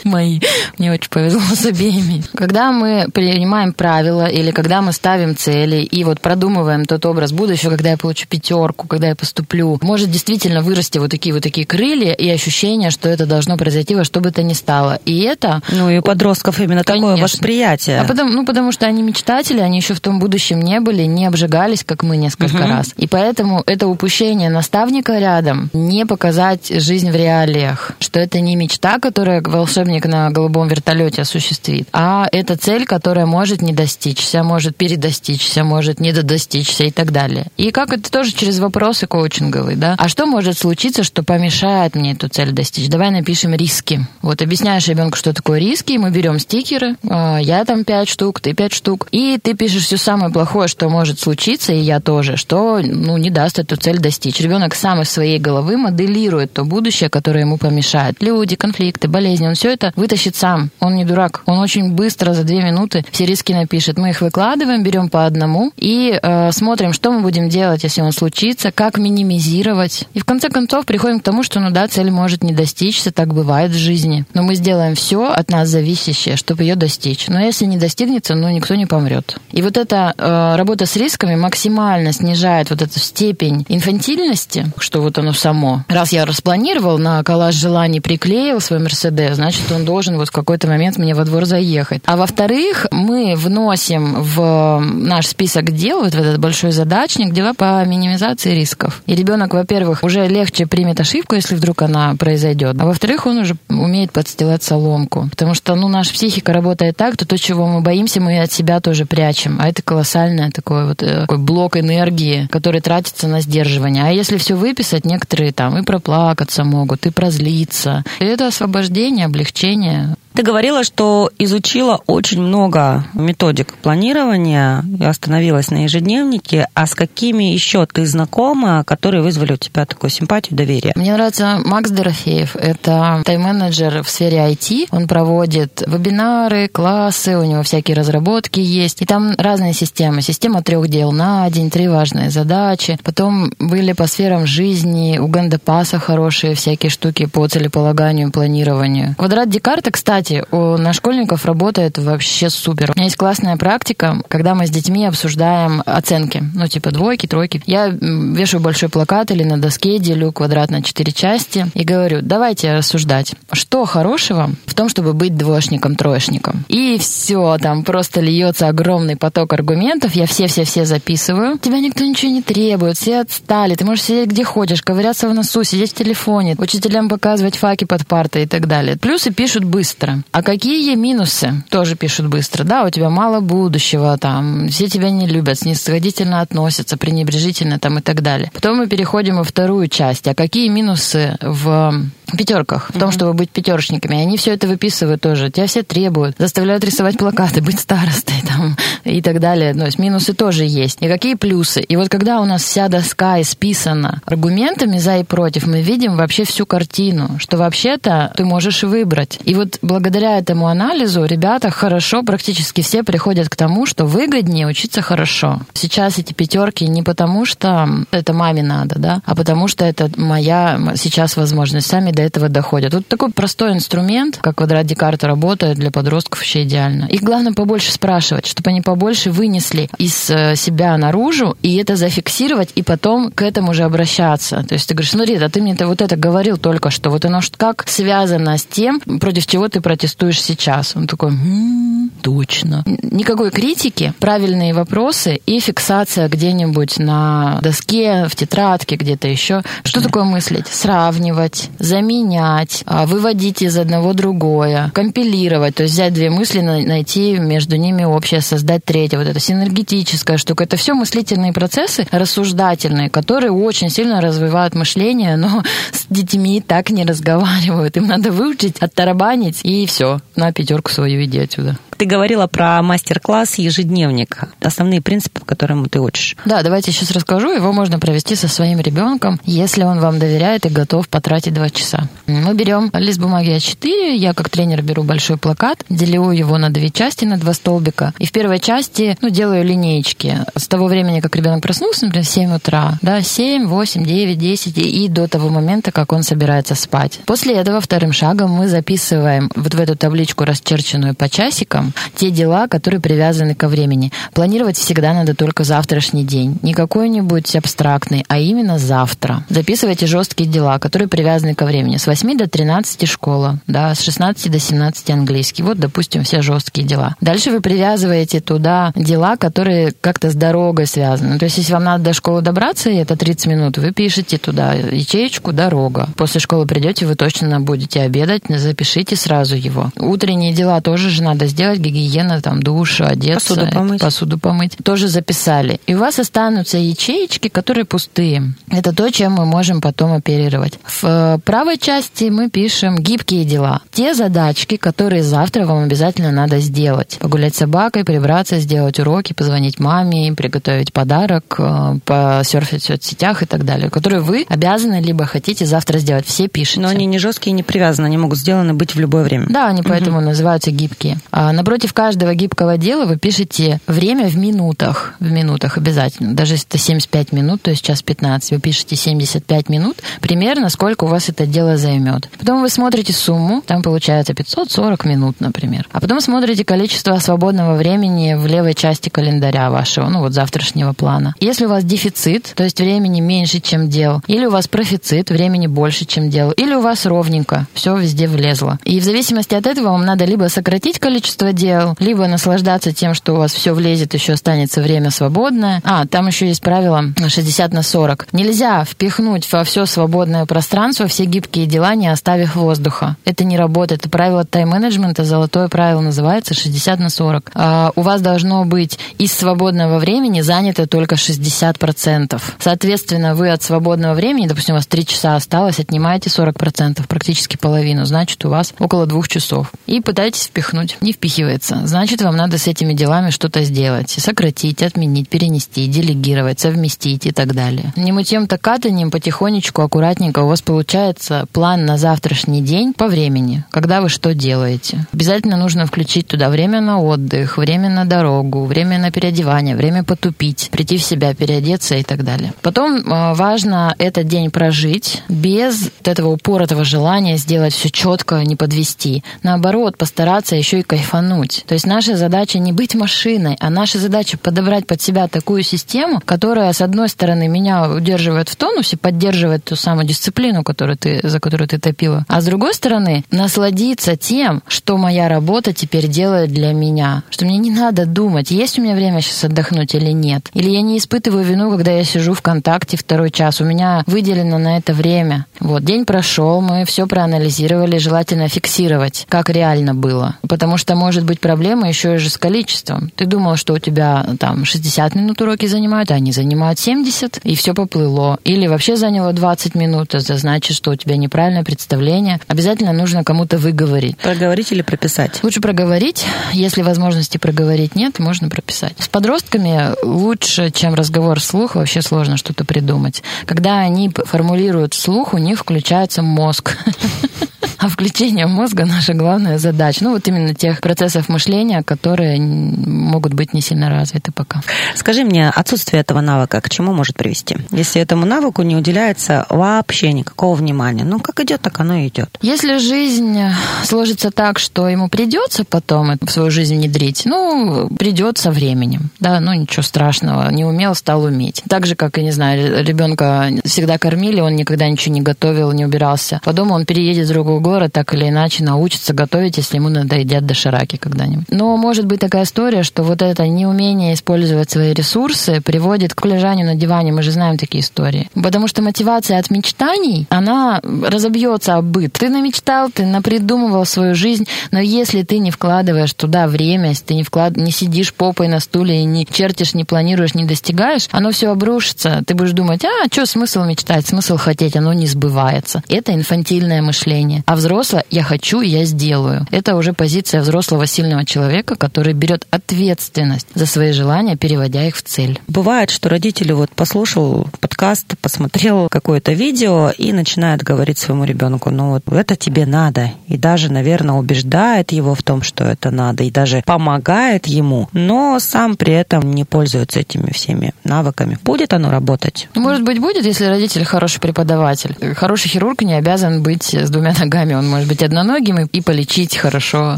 [0.06, 0.40] Мои.
[0.78, 2.22] Мне очень повезло с обеими.
[2.34, 7.70] Когда мы принимаем правила или когда мы ставим цели и вот продумываем тот образ будущего,
[7.70, 12.12] когда я получу пятерку, когда я поступлю, может действительно вырасти вот такие вот такие крылья
[12.12, 15.00] и ощущение, что это должно произойти во что бы то ни стало.
[15.04, 17.24] И это Ну и у подростков именно такое Конечно.
[17.24, 18.00] восприятие.
[18.00, 21.26] а потому, ну, потому что они мечтатели, они еще в том будущем не были, не
[21.26, 22.92] обжигались, как мы несколько раз.
[22.96, 28.98] И поэтому это упущение наставника рядом, не показать жизнь в реалиях, что это не мечта,
[28.98, 35.64] которая волшебник на голубом вертолете осуществит, а это цель, которая может не достичься, может передостичься,
[35.64, 37.46] может не додостичься и так далее.
[37.56, 39.94] И как это тоже через вопросы коучинговые, да?
[39.98, 42.88] А что может случиться, что помешает мне эту цель достичь?
[42.88, 44.06] Давай напишем риски.
[44.22, 48.40] Вот объясняешь ребенку, что такое риски, и мы берем стикеры, а, я там пять штук,
[48.40, 52.36] ты пять штук, и ты пишешь все самое плохое, что может случиться, и я тоже,
[52.36, 54.40] что ну, не даст эту цель достичь.
[54.40, 58.16] Ребенок сам из своей головы моделирует то будущее, которое ему помешает.
[58.20, 60.70] Люди, конфликты, болезни, он все это вытащит сам.
[60.80, 61.42] Он не дурак.
[61.46, 63.98] Он очень быстро за две минуты все риски напишет.
[63.98, 68.12] Мы их выкладываем, берем по одному и э, смотрим, что мы будем делать, если он
[68.12, 70.04] случится, как минимизировать.
[70.14, 73.32] И в конце концов приходим к тому, что, ну да, цель может не достичься, так
[73.32, 74.24] бывает в жизни.
[74.34, 77.28] Но мы сделаем все от нас зависящее, чтобы ее достичь.
[77.28, 79.38] Но если не достигнется, ну никто не помрет.
[79.52, 85.18] И вот эта э, работа с рисками максимально снижает вот эту степень инфантильности, что вот
[85.18, 85.84] оно само.
[85.88, 90.66] Раз я распланировал, на коллаж желаний приклеил свой Мерседес, значит, он должен вот в какой-то
[90.66, 92.02] момент мне во двор заехать.
[92.04, 97.84] А во-вторых, мы вносим в наш список дел, вот в этот большой задачник, дела по
[97.84, 99.02] минимизации рисков.
[99.06, 102.76] И ребенок, во-первых, уже легче примет ошибку, если вдруг она произойдет.
[102.78, 105.28] А во-вторых, он уже умеет подстилать соломку.
[105.30, 108.80] Потому что, ну, наша психика работает так, то то, чего мы боимся, мы от себя
[108.80, 109.58] тоже прячем.
[109.60, 114.04] А это колоссальный такой вот э, такой блок энергии, который тратится на сдерживание.
[114.04, 118.04] А если все выписать, некоторые там и проплакаться могут, и прозлиться.
[118.20, 125.70] И это освобождение, облегчение общения ты говорила, что изучила очень много методик планирования и остановилась
[125.70, 126.68] на ежедневнике.
[126.74, 130.92] А с какими еще ты знакома, которые вызвали у тебя такую симпатию, доверие?
[130.94, 132.54] Мне нравится Макс Дорофеев.
[132.54, 134.88] Это тайм-менеджер в сфере IT.
[134.90, 139.00] Он проводит вебинары, классы, у него всякие разработки есть.
[139.00, 140.20] И там разные системы.
[140.20, 142.98] Система трех дел на день, три важные задачи.
[143.02, 149.14] Потом были по сферам жизни, у Гандапаса хорошие всякие штуки по целеполаганию, планированию.
[149.16, 152.90] Квадрат Декарта, кстати, кстати, у, на школьников работает вообще супер.
[152.90, 156.42] У меня есть классная практика, когда мы с детьми обсуждаем оценки.
[156.52, 157.62] Ну, типа двойки, тройки.
[157.66, 162.74] Я вешаю большой плакат или на доске делю квадрат на четыре части и говорю, давайте
[162.74, 163.34] рассуждать.
[163.52, 166.64] Что хорошего в том, чтобы быть двоечником, троечником?
[166.66, 170.16] И все, там просто льется огромный поток аргументов.
[170.16, 171.56] Я все-все-все записываю.
[171.58, 173.76] Тебя никто ничего не требует, все отстали.
[173.76, 178.08] Ты можешь сидеть где хочешь, ковыряться в носу, сидеть в телефоне, учителям показывать факи под
[178.08, 178.96] партой и так далее.
[178.96, 180.15] Плюсы пишут быстро.
[180.32, 181.62] А какие минусы?
[181.70, 182.64] Тоже пишут быстро.
[182.64, 188.02] Да, у тебя мало будущего, там, все тебя не любят, снисходительно относятся, пренебрежительно там и
[188.02, 188.50] так далее.
[188.54, 190.28] Потом мы переходим во вторую часть.
[190.28, 192.02] А какие минусы в
[192.36, 194.20] пятерках, в том, чтобы быть пятерочниками.
[194.20, 195.50] Они все это выписывают тоже.
[195.50, 199.74] Тебя все требуют, заставляют рисовать плакаты, быть старостой там, и так далее.
[199.74, 200.98] То есть минусы тоже есть.
[201.00, 201.80] И какие плюсы?
[201.80, 206.44] И вот когда у нас вся доска исписана аргументами за и против, мы видим вообще
[206.44, 209.38] всю картину, что вообще-то ты можешь выбрать.
[209.44, 215.02] И вот благодаря этому анализу ребята хорошо, практически все приходят к тому, что выгоднее учиться
[215.02, 215.60] хорошо.
[215.74, 220.78] Сейчас эти пятерки не потому, что это маме надо, да, а потому что это моя
[220.96, 221.86] сейчас возможность.
[221.86, 222.92] Сами до этого доходят.
[222.92, 227.04] Вот такой простой инструмент, как квадрат Декарта работает для подростков вообще идеально.
[227.04, 232.70] Их главное побольше спрашивать, чтобы они побольше вынесли из э, себя наружу и это зафиксировать,
[232.74, 234.64] и потом к этому же обращаться.
[234.68, 237.40] То есть ты говоришь, смотри, а ты мне вот это говорил только что, вот оно
[237.56, 240.96] как связано с тем, против чего ты протестуешь сейчас.
[240.96, 242.82] Он такой, м-м, точно.
[242.86, 249.62] Никакой критики, правильные вопросы и фиксация где-нибудь на доске, в тетрадке, где-то еще.
[249.84, 250.66] Что такое мыслить?
[250.66, 257.38] Сравнивать, заметить менять, а, выводить из одного другое, компилировать, то есть взять две мысли, найти
[257.38, 259.18] между ними общее, создать третье.
[259.18, 260.64] Вот это синергетическая штука.
[260.64, 267.04] Это все мыслительные процессы, рассуждательные, которые очень сильно развивают мышление, но с детьми так не
[267.04, 267.96] разговаривают.
[267.96, 271.78] Им надо выучить, оттарабанить, и все, на пятерку свою иди отсюда.
[271.96, 274.44] Ты говорила про мастер-класс ежедневник.
[274.60, 276.36] Основные принципы, которым ты учишь.
[276.44, 277.52] Да, давайте сейчас расскажу.
[277.52, 282.08] Его можно провести со своим ребенком, если он вам доверяет и готов потратить два часа.
[282.26, 286.90] Мы берем лист бумаги А4, я как тренер беру большой плакат, делю его на две
[286.90, 288.12] части, на два столбика.
[288.18, 290.38] И в первой части ну, делаю линеечки.
[290.54, 294.78] С того времени, как ребенок проснулся, например, в 7 утра, да, 7, 8, 9, 10
[294.78, 297.20] и до того момента, как он собирается спать.
[297.26, 302.30] После этого вторым шагом мы записываем вот в эту табличку, расчерченную по часикам, делом те
[302.30, 304.12] дела, которые привязаны ко времени.
[304.32, 306.58] Планировать всегда надо только завтрашний день.
[306.62, 309.44] Не какой-нибудь абстрактный, а именно завтра.
[309.48, 311.96] Записывайте жесткие дела, которые привязаны ко времени.
[311.96, 315.62] С 8 до 13 школа, да, с 16 до 17 английский.
[315.62, 317.16] Вот, допустим, все жесткие дела.
[317.20, 321.38] Дальше вы привязываете туда дела, которые как-то с дорогой связаны.
[321.38, 324.74] То есть, если вам надо до школы добраться, и это 30 минут, вы пишете туда
[324.74, 326.08] ячеечку «дорога».
[326.16, 329.90] После школы придете, вы точно будете обедать, запишите сразу его.
[329.96, 334.00] Утренние дела тоже же надо сделать, сделать, гигиена, там, душ, одеться, посуду помыть.
[334.00, 334.76] посуду помыть.
[334.82, 335.80] Тоже записали.
[335.86, 338.54] И у вас останутся ячеечки, которые пустые.
[338.70, 340.78] Это то, чем мы можем потом оперировать.
[340.84, 343.80] В э, правой части мы пишем гибкие дела.
[343.92, 347.18] Те задачки, которые завтра вам обязательно надо сделать.
[347.20, 353.46] Погулять с собакой, прибраться, сделать уроки, позвонить маме, приготовить подарок, э, посерфить в соцсетях и
[353.46, 356.26] так далее, которые вы обязаны либо хотите завтра сделать.
[356.26, 356.80] Все пишете.
[356.80, 359.46] Но они не жесткие, не привязаны, они могут сделаны быть в любое время.
[359.48, 360.26] Да, они поэтому угу.
[360.26, 361.18] называются гибкие.
[361.30, 365.14] А, Напротив каждого гибкого дела вы пишете время в минутах.
[365.18, 366.32] В минутах обязательно.
[366.32, 371.02] Даже если это 75 минут, то есть час 15, вы пишете 75 минут, примерно сколько
[371.02, 372.28] у вас это дело займет.
[372.38, 375.88] Потом вы смотрите сумму, там получается 540 минут, например.
[375.90, 381.34] А потом смотрите количество свободного времени в левой части календаря вашего, ну вот завтрашнего плана.
[381.40, 385.66] Если у вас дефицит, то есть времени меньше, чем дел, или у вас профицит, времени
[385.66, 388.78] больше, чем дел, или у вас ровненько, все везде влезло.
[388.84, 393.32] И в зависимости от этого вам надо либо сократить количество дел, либо наслаждаться тем, что
[393.34, 395.80] у вас все влезет, еще останется время свободное.
[395.84, 398.28] А, там еще есть правило 60 на 40.
[398.32, 403.16] Нельзя впихнуть во все свободное пространство все гибкие дела, не оставив воздуха.
[403.24, 404.02] Это не работает.
[404.02, 407.50] Это правило тайм-менеджмента, золотое правило называется 60 на 40.
[407.54, 412.40] А, у вас должно быть из свободного времени занято только 60%.
[412.58, 418.04] Соответственно, вы от свободного времени, допустим, у вас 3 часа осталось, отнимаете 40%, практически половину.
[418.04, 419.72] Значит, у вас около двух часов.
[419.86, 420.98] И пытайтесь впихнуть.
[421.00, 424.10] Не впихивайте накапливается, значит, вам надо с этими делами что-то сделать.
[424.10, 427.92] Сократить, отменить, перенести, делегировать, совместить и так далее.
[427.96, 434.00] Не мытьем-то катанием потихонечку, аккуратненько у вас получается план на завтрашний день по времени, когда
[434.00, 435.06] вы что делаете.
[435.12, 440.68] Обязательно нужно включить туда время на отдых, время на дорогу, время на переодевание, время потупить,
[440.70, 442.52] прийти в себя, переодеться и так далее.
[442.62, 448.56] Потом э, важно этот день прожить без вот этого упоротого желания сделать все четко, не
[448.56, 449.22] подвести.
[449.42, 451.35] Наоборот, постараться еще и кайфануть.
[451.66, 456.20] То есть наша задача не быть машиной, а наша задача подобрать под себя такую систему,
[456.24, 461.40] которая, с одной стороны, меня удерживает в тонусе, поддерживает ту самую дисциплину, которую ты, за
[461.40, 466.72] которую ты топила, а с другой стороны, насладиться тем, что моя работа теперь делает для
[466.72, 467.22] меня.
[467.30, 470.48] Что мне не надо думать, есть у меня время сейчас отдохнуть или нет.
[470.54, 473.60] Или я не испытываю вину, когда я сижу ВКонтакте второй час.
[473.60, 475.46] У меня выделено на это время.
[475.60, 480.36] Вот, день прошел, мы все проанализировали, желательно фиксировать, как реально было.
[480.48, 483.10] Потому что может быть проблема еще и же с количеством.
[483.14, 487.54] Ты думал, что у тебя там 60 минут уроки занимают, а они занимают 70, и
[487.54, 488.38] все поплыло.
[488.44, 492.40] Или вообще заняло 20 минут, это значит, что у тебя неправильное представление.
[492.46, 494.16] Обязательно нужно кому-то выговорить.
[494.18, 495.40] Проговорить или прописать?
[495.42, 496.24] Лучше проговорить.
[496.52, 498.94] Если возможности проговорить нет, можно прописать.
[498.98, 503.22] С подростками лучше, чем разговор вслух, вообще сложно что-то придумать.
[503.44, 506.76] Когда они формулируют вслух, у них включается мозг.
[507.86, 510.02] А включение мозга наша главная задача.
[510.02, 514.62] Ну, вот именно тех процессов мышления, которые могут быть не сильно развиты пока.
[514.94, 517.56] Скажи мне, отсутствие этого навыка к чему может привести?
[517.70, 522.38] Если этому навыку не уделяется вообще никакого внимания, ну, как идет, так оно и идет.
[522.40, 523.38] Если жизнь
[523.84, 529.10] сложится так, что ему придется потом это в свою жизнь внедрить, ну, придет со временем.
[529.20, 530.50] Да, ну, ничего страшного.
[530.50, 531.62] Не умел, стал уметь.
[531.68, 535.84] Так же, как, я не знаю, ребенка всегда кормили, он никогда ничего не готовил, не
[535.84, 536.40] убирался.
[536.44, 540.46] По дому он переедет в другой город, так или иначе научится готовить, если ему надоедят
[540.46, 541.46] дошираки когда-нибудь.
[541.50, 546.64] Но может быть такая история, что вот это неумение использовать свои ресурсы приводит к лежанию
[546.64, 547.12] на диване.
[547.12, 548.30] Мы же знаем такие истории.
[548.34, 552.12] Потому что мотивация от мечтаний, она разобьется об быт.
[552.12, 557.14] Ты намечтал, ты напридумывал свою жизнь, но если ты не вкладываешь туда время, если ты
[557.14, 557.56] не, вклад...
[557.56, 562.22] не сидишь попой на стуле и не чертишь, не планируешь, не достигаешь, оно все обрушится.
[562.26, 565.82] Ты будешь думать, а, что смысл мечтать, смысл хотеть, оно не сбывается.
[565.88, 567.42] Это инфантильное мышление.
[567.44, 569.46] А взрослое «я хочу, я сделаю».
[569.50, 575.02] Это уже позиция взрослого сильного человека, который берет ответственность за свои желания, переводя их в
[575.02, 575.40] цель.
[575.48, 581.90] Бывает, что родители вот послушал подкаст, посмотрел какое-то видео и начинает говорить своему ребенку, ну
[581.90, 583.10] вот это тебе надо.
[583.28, 588.38] И даже, наверное, убеждает его в том, что это надо, и даже помогает ему, но
[588.38, 591.38] сам при этом не пользуется этими всеми навыками.
[591.42, 592.48] Будет оно работать?
[592.54, 594.96] Может быть, будет, если родитель хороший преподаватель.
[595.14, 597.45] Хороший хирург не обязан быть с двумя ногами.
[597.54, 599.96] Он может быть одноногим и полечить хорошо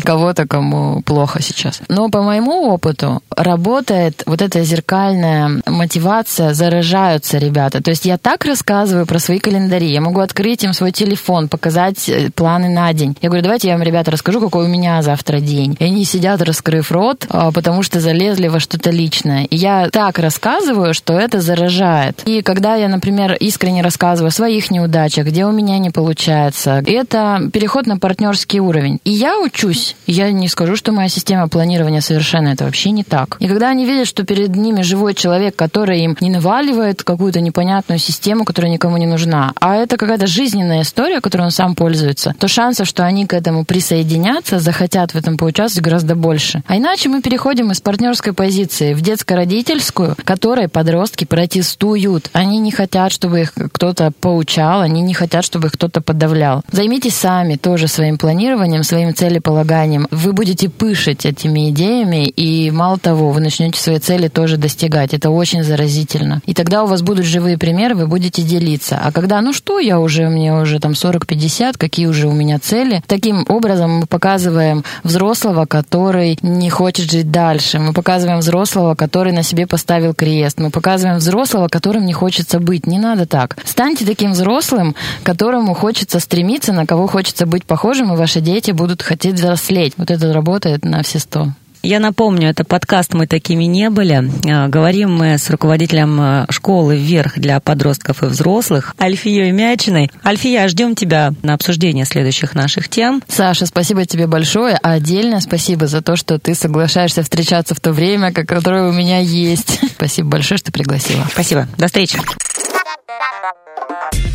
[0.03, 1.81] кого-то, кому плохо сейчас.
[1.89, 7.83] Но по моему опыту работает вот эта зеркальная мотивация, заражаются ребята.
[7.83, 9.91] То есть я так рассказываю про свои календари.
[9.91, 13.17] Я могу открыть им свой телефон, показать э, планы на день.
[13.23, 15.77] Я говорю, давайте я вам, ребята, расскажу, какой у меня завтра день.
[15.79, 19.45] И они сидят, раскрыв рот, а, потому что залезли во что-то личное.
[19.45, 22.23] И я так рассказываю, что это заражает.
[22.27, 27.38] И когда я, например, искренне рассказываю о своих неудачах, где у меня не получается, это
[27.51, 29.01] переход на партнерский уровень.
[29.05, 29.97] И я учусь.
[30.07, 33.37] Я не скажу, что моя система планирования совершенно это вообще не так.
[33.41, 37.99] И когда они видят, что перед ними живой человек, который им не наваливает какую-то непонятную
[37.99, 42.49] систему, которая никому не нужна, а это какая-то жизненная история, которой он сам пользуется, то
[42.49, 46.63] шансов, что они к этому присоединятся, захотят в этом поучаствовать гораздо больше.
[46.67, 52.31] А иначе мы переходим из партнерской позиции в детско-родительскую, которой подростки протестуют.
[52.33, 56.63] Они не хотят, чтобы их кто-то поучал, они не хотят, чтобы их кто-то подавлял.
[56.71, 60.07] Займитесь сами тоже своим планированием, своим целеполаганием.
[60.11, 65.13] Вы будете пышить этими идеями, и мало того, вы начнете свои цели тоже достигать.
[65.13, 66.41] Это очень заразительно.
[66.47, 68.99] И тогда у вас будут живые примеры, вы будете делиться.
[69.05, 73.03] А когда, ну что, я уже, мне уже там 40-50, какие уже у меня цели.
[73.07, 77.79] Таким образом мы показываем взрослого, который не хочет жить дальше.
[77.79, 80.59] Мы показываем взрослого, который на себе поставил крест.
[80.59, 82.87] Мы показываем взрослого, которым не хочется быть.
[82.87, 83.59] Не надо так.
[83.67, 89.03] Станьте таким взрослым, которому хочется стремиться, на кого хочется быть похожим, и ваши дети будут
[89.03, 89.95] хотеть взрослеть.
[89.97, 91.49] Вот это работает на все сто.
[91.83, 94.31] Я напомню, это подкаст «Мы такими не были».
[94.51, 100.11] А, говорим мы с руководителем а, школы «Вверх» для подростков и взрослых Альфией Мячиной.
[100.25, 103.23] Альфия, ждем тебя на обсуждение следующих наших тем.
[103.29, 104.77] Саша, спасибо тебе большое.
[104.83, 109.21] А отдельно спасибо за то, что ты соглашаешься встречаться в то время, которое у меня
[109.21, 109.81] есть.
[109.99, 111.27] Спасибо большое, что пригласила.
[111.33, 111.69] Спасибо.
[111.77, 112.19] До встречи.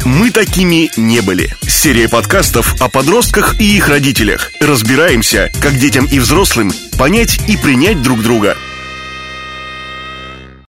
[0.06, 1.56] Мы такими не были.
[1.62, 4.52] Серия подкастов о подростках и их родителях.
[4.60, 8.58] Разбираемся, как детям и взрослым понять и принять друг друга–